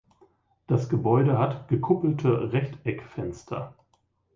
Das 0.65 0.89
Gebäude 0.89 1.37
hat 1.37 1.67
gekuppelte 1.67 2.53
Rechteckfenster. 2.53 3.75